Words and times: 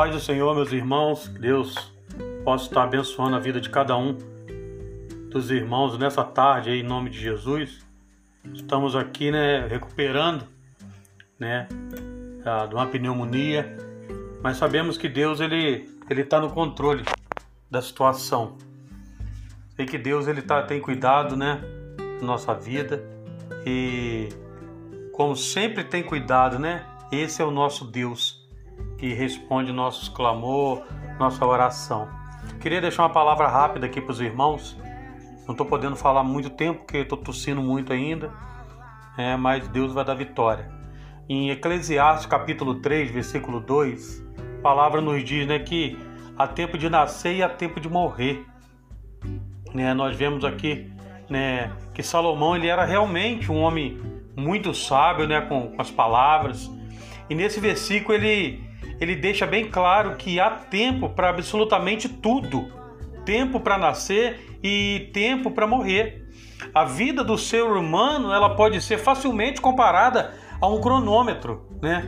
Paz 0.00 0.14
do 0.14 0.18
Senhor, 0.18 0.54
meus 0.54 0.72
irmãos, 0.72 1.28
Deus 1.28 1.92
possa 2.42 2.64
estar 2.64 2.84
abençoando 2.84 3.36
a 3.36 3.38
vida 3.38 3.60
de 3.60 3.68
cada 3.68 3.94
um 3.98 4.16
dos 5.28 5.50
irmãos 5.50 5.98
nessa 5.98 6.24
tarde, 6.24 6.70
aí, 6.70 6.80
em 6.80 6.82
nome 6.82 7.10
de 7.10 7.20
Jesus. 7.20 7.86
Estamos 8.54 8.96
aqui, 8.96 9.30
né, 9.30 9.66
recuperando, 9.66 10.46
né, 11.38 11.68
de 12.66 12.74
uma 12.74 12.86
pneumonia, 12.86 13.76
mas 14.42 14.56
sabemos 14.56 14.96
que 14.96 15.06
Deus 15.06 15.38
ele 15.38 15.86
ele 16.08 16.22
está 16.22 16.40
no 16.40 16.48
controle 16.48 17.04
da 17.70 17.82
situação. 17.82 18.56
Sei 19.76 19.84
que 19.84 19.98
Deus 19.98 20.26
ele 20.26 20.40
tá, 20.40 20.62
tem 20.62 20.80
cuidado, 20.80 21.36
né, 21.36 21.60
da 22.18 22.26
nossa 22.26 22.54
vida 22.54 23.04
e 23.66 24.30
como 25.12 25.36
sempre 25.36 25.84
tem 25.84 26.02
cuidado, 26.02 26.58
né? 26.58 26.86
Esse 27.12 27.42
é 27.42 27.44
o 27.44 27.50
nosso 27.50 27.84
Deus 27.84 28.39
que 29.00 29.14
responde 29.14 29.72
nossos 29.72 30.10
clamor, 30.10 30.82
nossa 31.18 31.46
oração. 31.46 32.06
Queria 32.60 32.82
deixar 32.82 33.04
uma 33.04 33.10
palavra 33.10 33.48
rápida 33.48 33.86
aqui 33.86 33.98
para 33.98 34.12
os 34.12 34.20
irmãos. 34.20 34.78
Não 35.46 35.52
estou 35.52 35.66
podendo 35.66 35.96
falar 35.96 36.22
muito 36.22 36.50
tempo, 36.50 36.80
porque 36.80 36.98
estou 36.98 37.16
tossindo 37.16 37.62
muito 37.62 37.94
ainda, 37.94 38.30
é, 39.16 39.34
mas 39.38 39.66
Deus 39.68 39.94
vai 39.94 40.04
dar 40.04 40.14
vitória. 40.14 40.70
Em 41.26 41.48
Eclesiastes 41.48 42.26
capítulo 42.26 42.74
3, 42.74 43.10
versículo 43.10 43.58
2, 43.60 44.22
a 44.58 44.62
palavra 44.62 45.00
nos 45.00 45.24
diz 45.24 45.46
né, 45.46 45.58
que 45.58 45.98
há 46.36 46.46
tempo 46.46 46.76
de 46.76 46.90
nascer 46.90 47.36
e 47.36 47.42
há 47.42 47.48
tempo 47.48 47.80
de 47.80 47.88
morrer. 47.88 48.44
Né, 49.72 49.94
nós 49.94 50.14
vemos 50.14 50.44
aqui 50.44 50.92
né, 51.26 51.72
que 51.94 52.02
Salomão 52.02 52.54
ele 52.54 52.68
era 52.68 52.84
realmente 52.84 53.50
um 53.50 53.62
homem 53.62 53.98
muito 54.36 54.74
sábio 54.74 55.26
né, 55.26 55.40
com, 55.40 55.68
com 55.68 55.80
as 55.80 55.90
palavras. 55.90 56.70
E 57.30 57.34
nesse 57.34 57.60
versículo 57.60 58.14
ele, 58.14 58.69
ele 59.00 59.16
deixa 59.16 59.46
bem 59.46 59.70
claro 59.70 60.16
que 60.16 60.38
há 60.38 60.50
tempo 60.50 61.08
para 61.08 61.30
absolutamente 61.30 62.08
tudo: 62.08 62.70
tempo 63.24 63.58
para 63.58 63.78
nascer 63.78 64.58
e 64.62 65.10
tempo 65.12 65.50
para 65.50 65.66
morrer. 65.66 66.28
A 66.74 66.84
vida 66.84 67.24
do 67.24 67.38
ser 67.38 67.62
humano 67.62 68.32
ela 68.32 68.54
pode 68.54 68.80
ser 68.82 68.98
facilmente 68.98 69.60
comparada 69.60 70.34
a 70.60 70.68
um 70.68 70.80
cronômetro, 70.80 71.66
né? 71.80 72.04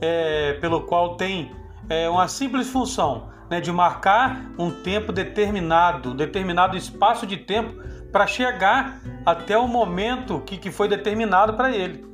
É, 0.00 0.52
pelo 0.60 0.82
qual 0.82 1.16
tem 1.16 1.50
é, 1.88 2.08
uma 2.08 2.28
simples 2.28 2.68
função 2.68 3.30
né, 3.50 3.60
de 3.60 3.72
marcar 3.72 4.50
um 4.58 4.70
tempo 4.70 5.12
determinado, 5.12 6.12
determinado 6.12 6.76
espaço 6.76 7.26
de 7.26 7.38
tempo 7.38 7.80
para 8.12 8.26
chegar 8.26 9.00
até 9.24 9.56
o 9.56 9.66
momento 9.66 10.40
que, 10.40 10.58
que 10.58 10.70
foi 10.70 10.88
determinado 10.88 11.54
para 11.54 11.74
ele. 11.74 12.04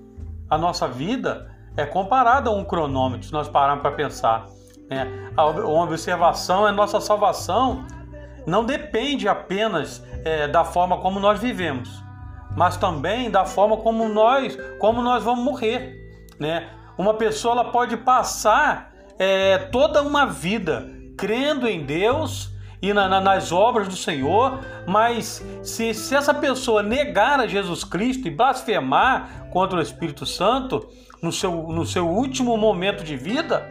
A 0.48 0.56
nossa 0.56 0.86
vida 0.86 1.50
é 1.76 1.86
comparada 1.86 2.50
a 2.50 2.52
um 2.52 2.64
cronômetro, 2.64 3.26
se 3.26 3.32
nós 3.32 3.48
pararmos 3.48 3.82
para 3.82 3.92
pensar. 3.92 4.46
Né? 4.88 5.06
A 5.36 5.44
observação 5.44 6.66
é 6.66 6.72
nossa 6.72 7.00
salvação, 7.00 7.84
não 8.46 8.64
depende 8.64 9.28
apenas 9.28 10.04
é, 10.24 10.48
da 10.48 10.64
forma 10.64 10.98
como 10.98 11.20
nós 11.20 11.38
vivemos, 11.38 12.02
mas 12.56 12.76
também 12.76 13.30
da 13.30 13.44
forma 13.44 13.76
como 13.76 14.08
nós, 14.08 14.56
como 14.78 15.02
nós 15.02 15.22
vamos 15.22 15.44
morrer. 15.44 15.96
Né? 16.38 16.68
Uma 16.98 17.14
pessoa 17.14 17.52
ela 17.52 17.70
pode 17.70 17.96
passar 17.98 18.92
é, 19.18 19.58
toda 19.58 20.02
uma 20.02 20.26
vida 20.26 20.90
crendo 21.16 21.68
em 21.68 21.84
Deus, 21.84 22.50
e 22.82 22.92
na, 22.94 23.08
na, 23.08 23.20
nas 23.20 23.52
obras 23.52 23.88
do 23.88 23.96
Senhor, 23.96 24.60
mas 24.86 25.44
se, 25.62 25.92
se 25.92 26.14
essa 26.14 26.32
pessoa 26.32 26.82
negar 26.82 27.40
a 27.40 27.46
Jesus 27.46 27.84
Cristo 27.84 28.26
e 28.26 28.30
blasfemar 28.30 29.48
contra 29.50 29.78
o 29.78 29.82
Espírito 29.82 30.24
Santo 30.24 30.88
no 31.20 31.30
seu, 31.30 31.50
no 31.68 31.84
seu 31.84 32.08
último 32.08 32.56
momento 32.56 33.04
de 33.04 33.16
vida, 33.16 33.66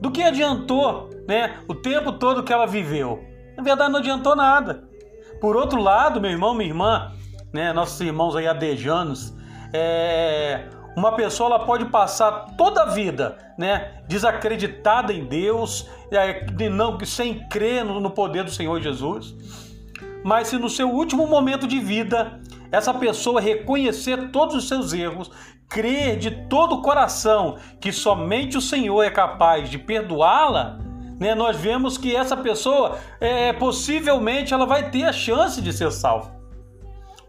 do 0.00 0.10
que 0.10 0.22
adiantou 0.22 1.10
né, 1.26 1.58
o 1.66 1.74
tempo 1.74 2.12
todo 2.12 2.42
que 2.42 2.52
ela 2.52 2.66
viveu? 2.66 3.22
Na 3.56 3.62
verdade, 3.62 3.92
não 3.92 3.98
adiantou 3.98 4.36
nada. 4.36 4.84
Por 5.40 5.56
outro 5.56 5.80
lado, 5.80 6.20
meu 6.20 6.30
irmão, 6.30 6.54
minha 6.54 6.68
irmã, 6.68 7.12
né, 7.52 7.72
nossos 7.72 8.00
irmãos 8.00 8.36
aí 8.36 8.46
adejanos, 8.46 9.34
é, 9.72 10.68
uma 10.96 11.12
pessoa 11.12 11.54
ela 11.54 11.64
pode 11.64 11.86
passar 11.86 12.54
toda 12.56 12.82
a 12.82 12.86
vida, 12.86 13.38
né, 13.56 14.02
desacreditada 14.08 15.12
em 15.12 15.24
Deus, 15.24 15.88
de 16.54 16.68
não 16.68 16.98
sem 17.04 17.48
crer 17.48 17.84
no 17.84 18.10
poder 18.10 18.44
do 18.44 18.50
Senhor 18.50 18.80
Jesus. 18.80 19.34
Mas 20.24 20.48
se 20.48 20.58
no 20.58 20.68
seu 20.68 20.90
último 20.90 21.26
momento 21.26 21.66
de 21.66 21.78
vida 21.78 22.40
essa 22.72 22.92
pessoa 22.92 23.40
reconhecer 23.40 24.30
todos 24.30 24.54
os 24.54 24.68
seus 24.68 24.92
erros, 24.92 25.30
crer 25.68 26.18
de 26.18 26.30
todo 26.48 26.76
o 26.76 26.82
coração 26.82 27.56
que 27.80 27.92
somente 27.92 28.58
o 28.58 28.60
Senhor 28.60 29.02
é 29.02 29.10
capaz 29.10 29.70
de 29.70 29.78
perdoá-la, 29.78 30.78
né, 31.18 31.34
nós 31.34 31.56
vemos 31.56 31.98
que 31.98 32.14
essa 32.16 32.36
pessoa 32.36 32.98
é, 33.20 33.52
possivelmente 33.52 34.54
ela 34.54 34.66
vai 34.66 34.90
ter 34.90 35.04
a 35.04 35.12
chance 35.12 35.60
de 35.60 35.72
ser 35.72 35.92
salva. 35.92 36.34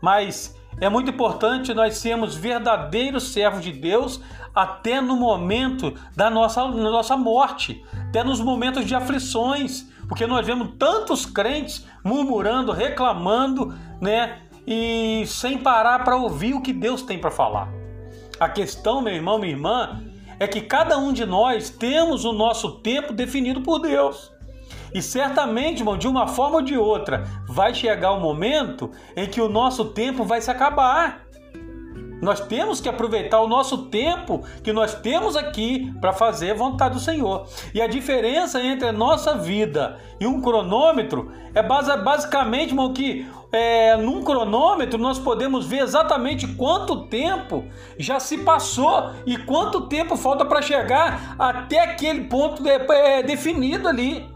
Mas 0.01 0.55
é 0.81 0.89
muito 0.89 1.11
importante 1.11 1.75
nós 1.75 1.97
sermos 1.97 2.35
verdadeiros 2.35 3.31
servos 3.31 3.63
de 3.63 3.71
Deus 3.71 4.19
até 4.53 4.99
no 4.99 5.15
momento 5.15 5.93
da 6.15 6.27
nossa, 6.27 6.63
da 6.63 6.71
nossa 6.71 7.15
morte, 7.15 7.85
até 8.09 8.23
nos 8.23 8.41
momentos 8.41 8.85
de 8.85 8.95
aflições, 8.95 9.87
porque 10.09 10.25
nós 10.25 10.45
vemos 10.45 10.73
tantos 10.79 11.23
crentes 11.23 11.85
murmurando, 12.03 12.71
reclamando, 12.71 13.73
né? 14.01 14.39
E 14.65 15.23
sem 15.27 15.57
parar 15.57 16.03
para 16.03 16.17
ouvir 16.17 16.55
o 16.55 16.61
que 16.61 16.73
Deus 16.73 17.03
tem 17.03 17.19
para 17.19 17.31
falar. 17.31 17.69
A 18.39 18.49
questão, 18.49 19.01
meu 19.01 19.13
irmão, 19.13 19.37
minha 19.37 19.53
irmã, 19.53 20.03
é 20.39 20.47
que 20.47 20.61
cada 20.61 20.97
um 20.97 21.13
de 21.13 21.25
nós 21.25 21.69
temos 21.69 22.25
o 22.25 22.33
nosso 22.33 22.79
tempo 22.79 23.13
definido 23.13 23.61
por 23.61 23.79
Deus. 23.79 24.31
E 24.93 25.01
certamente, 25.01 25.79
irmão, 25.79 25.97
de 25.97 26.07
uma 26.07 26.27
forma 26.27 26.57
ou 26.57 26.61
de 26.61 26.77
outra, 26.77 27.25
vai 27.47 27.73
chegar 27.73 28.11
o 28.11 28.17
um 28.17 28.19
momento 28.19 28.91
em 29.15 29.27
que 29.27 29.41
o 29.41 29.49
nosso 29.49 29.85
tempo 29.85 30.23
vai 30.23 30.41
se 30.41 30.51
acabar. 30.51 31.25
Nós 32.21 32.39
temos 32.39 32.79
que 32.79 32.87
aproveitar 32.87 33.41
o 33.41 33.47
nosso 33.47 33.85
tempo 33.85 34.43
que 34.63 34.71
nós 34.71 34.93
temos 34.93 35.35
aqui 35.35 35.91
para 35.99 36.13
fazer 36.13 36.51
a 36.51 36.55
vontade 36.55 36.93
do 36.93 36.99
Senhor. 36.99 37.47
E 37.73 37.81
a 37.81 37.87
diferença 37.87 38.61
entre 38.61 38.87
a 38.87 38.91
nossa 38.91 39.35
vida 39.35 39.97
e 40.19 40.27
um 40.27 40.39
cronômetro 40.39 41.31
é 41.55 41.63
basicamente, 41.63 42.69
irmão, 42.69 42.93
que 42.93 43.27
é, 43.51 43.97
num 43.97 44.23
cronômetro 44.23 44.99
nós 44.99 45.17
podemos 45.17 45.65
ver 45.65 45.79
exatamente 45.79 46.47
quanto 46.47 47.07
tempo 47.07 47.65
já 47.97 48.19
se 48.19 48.37
passou 48.37 49.11
e 49.25 49.35
quanto 49.37 49.87
tempo 49.87 50.15
falta 50.15 50.45
para 50.45 50.61
chegar 50.61 51.35
até 51.39 51.79
aquele 51.79 52.25
ponto 52.25 52.63
é, 52.67 53.23
definido 53.23 53.87
ali 53.87 54.29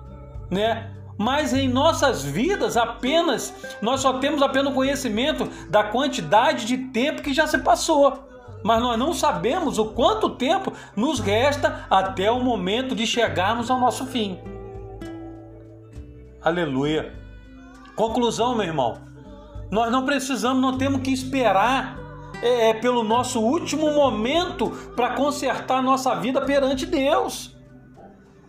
né? 0.49 0.91
Mas 1.17 1.53
em 1.53 1.69
nossas 1.69 2.23
vidas 2.23 2.75
apenas 2.75 3.53
nós 3.81 4.01
só 4.01 4.13
temos 4.19 4.41
apenas 4.41 4.73
conhecimento 4.73 5.47
da 5.69 5.83
quantidade 5.83 6.65
de 6.65 6.77
tempo 6.77 7.21
que 7.21 7.33
já 7.33 7.47
se 7.47 7.59
passou. 7.59 8.19
Mas 8.63 8.81
nós 8.81 8.97
não 8.97 9.13
sabemos 9.13 9.77
o 9.77 9.85
quanto 9.85 10.31
tempo 10.31 10.73
nos 10.95 11.19
resta 11.19 11.85
até 11.89 12.31
o 12.31 12.39
momento 12.39 12.95
de 12.95 13.05
chegarmos 13.05 13.69
ao 13.69 13.79
nosso 13.79 14.05
fim. 14.07 14.39
Aleluia. 16.41 17.13
Conclusão, 17.95 18.55
meu 18.55 18.65
irmão. 18.65 18.97
Nós 19.71 19.91
não 19.91 20.05
precisamos, 20.05 20.61
não 20.61 20.77
temos 20.77 21.01
que 21.01 21.11
esperar 21.11 21.97
é, 22.41 22.73
pelo 22.73 23.03
nosso 23.03 23.39
último 23.39 23.93
momento 23.93 24.69
para 24.95 25.15
consertar 25.15 25.81
nossa 25.81 26.13
vida 26.15 26.41
perante 26.41 26.85
Deus. 26.85 27.54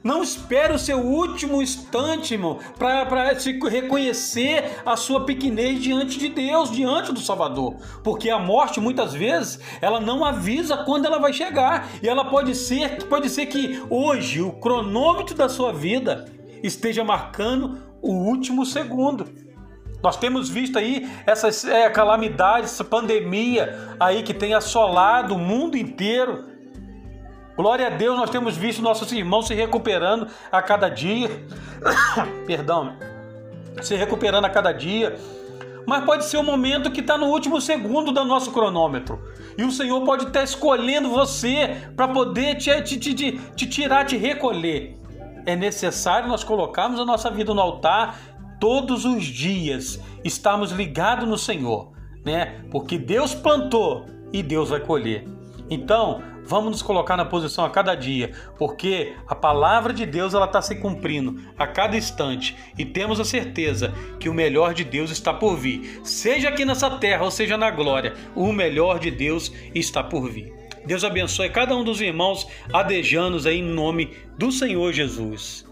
Não 0.07 0.23
espere 0.23 0.73
o 0.73 0.79
seu 0.79 1.01
último 1.01 1.61
instante, 1.61 2.35
irmão, 2.35 2.61
para 2.79 3.37
se 3.41 3.59
reconhecer 3.59 4.81
a 4.87 4.95
sua 4.95 5.25
pequenez 5.25 5.83
diante 5.83 6.17
de 6.17 6.29
Deus, 6.29 6.71
diante 6.71 7.13
do 7.13 7.19
Salvador. 7.19 7.75
Porque 8.05 8.31
a 8.31 8.39
morte, 8.39 8.79
muitas 8.79 9.13
vezes, 9.13 9.59
ela 9.81 9.99
não 9.99 10.25
avisa 10.25 10.77
quando 10.77 11.07
ela 11.07 11.19
vai 11.19 11.33
chegar. 11.33 11.89
E 12.01 12.09
ela 12.09 12.25
pode 12.25 12.55
ser, 12.55 13.03
pode 13.09 13.29
ser 13.29 13.47
que 13.47 13.83
hoje 13.91 14.41
o 14.41 14.53
cronômetro 14.53 15.35
da 15.35 15.49
sua 15.49 15.73
vida 15.73 16.27
esteja 16.63 17.03
marcando 17.03 17.77
o 18.01 18.13
último 18.13 18.65
segundo. 18.65 19.27
Nós 20.01 20.17
temos 20.17 20.49
visto 20.49 20.79
aí 20.79 21.11
essas 21.27 21.65
é, 21.65 21.91
calamidades, 21.91 22.71
essa 22.71 22.85
pandemia 22.85 23.97
aí 23.99 24.23
que 24.23 24.33
tem 24.33 24.55
assolado 24.55 25.35
o 25.35 25.39
mundo 25.39 25.77
inteiro 25.77 26.56
Glória 27.57 27.87
a 27.87 27.91
Deus, 27.91 28.19
nós 28.19 28.29
temos 28.29 28.57
visto 28.57 28.83
nossos 28.83 29.11
irmãos 29.13 29.47
se 29.47 29.55
recuperando 29.55 30.29
a 30.53 30.61
cada 30.61 30.91
dia. 30.91 31.31
Perdão, 32.47 32.97
se 33.81 33.97
recuperando 33.97 34.45
a 34.45 34.51
cada 34.51 34.73
dia. 34.73 35.17
Mas 35.87 36.05
pode 36.05 36.25
ser 36.27 36.37
o 36.37 36.41
um 36.41 36.45
momento 36.45 36.91
que 36.91 37.01
está 37.01 37.17
no 37.17 37.27
último 37.27 37.61
segundo 37.61 38.13
do 38.13 38.25
nosso 38.25 38.51
cronômetro. 38.53 39.23
E 39.57 39.63
o 39.63 39.71
Senhor 39.71 40.05
pode 40.05 40.27
estar 40.27 40.43
escolhendo 40.43 41.09
você 41.09 41.89
para 41.97 42.09
poder 42.09 42.57
te, 42.57 42.83
te, 42.83 42.99
te, 42.99 43.41
te 43.55 43.67
tirar, 43.67 44.05
te 44.05 44.17
recolher. 44.17 44.99
É 45.47 45.57
necessário 45.57 46.29
nós 46.29 46.45
colocarmos 46.45 47.01
a 47.01 47.05
nossa 47.05 47.31
vida 47.31 47.55
no 47.55 47.61
altar 47.61 48.19
todos 48.61 49.05
os 49.05 49.25
dias, 49.25 50.01
estarmos 50.25 50.73
ligados 50.73 51.29
no 51.29 51.39
Senhor, 51.39 51.93
né? 52.25 52.65
Porque 52.71 52.99
Deus 52.99 53.35
plantou 53.35 54.07
e 54.33 54.43
Deus 54.43 54.71
vai 54.71 54.81
colher. 54.81 55.25
Então, 55.71 56.21
Vamos 56.47 56.71
nos 56.71 56.83
colocar 56.83 57.17
na 57.17 57.25
posição 57.25 57.65
a 57.65 57.71
cada 57.71 57.95
dia, 57.97 58.31
porque 58.57 59.15
a 59.27 59.35
palavra 59.35 59.93
de 59.93 60.07
Deus 60.07 60.33
ela 60.33 60.47
está 60.47 60.63
se 60.63 60.77
cumprindo 60.77 61.41
a 61.59 61.67
cada 61.67 61.97
instante 61.97 62.57
e 62.79 62.85
temos 62.85 63.19
a 63.19 63.25
certeza 63.25 63.93
que 64.21 64.29
o 64.29 64.35
melhor 64.35 64.73
de 64.73 64.85
Deus 64.85 65.11
está 65.11 65.35
por 65.35 65.57
vir, 65.57 66.01
seja 66.05 66.49
aqui 66.49 66.65
nessa 66.65 66.89
terra 66.99 67.25
ou 67.25 67.31
seja 67.33 67.57
na 67.57 67.71
glória, 67.71 68.15
o 68.35 68.53
melhor 68.53 69.01
de 69.01 69.11
Deus 69.11 69.53
está 69.75 70.05
por 70.05 70.31
vir. 70.31 70.55
Deus 70.87 71.03
abençoe 71.03 71.51
cada 71.51 71.75
um 71.75 71.83
dos 71.83 72.01
irmãos 72.01 72.47
adejanos 72.73 73.45
aí 73.45 73.59
em 73.59 73.63
nome 73.65 74.17
do 74.39 74.53
Senhor 74.53 74.93
Jesus. 74.93 75.67